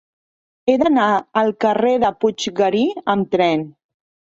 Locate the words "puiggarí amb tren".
2.25-3.71